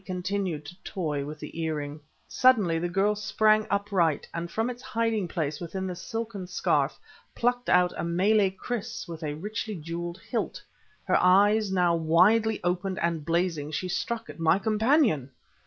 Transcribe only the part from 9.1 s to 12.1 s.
a richly jeweled hilt. Her eyes now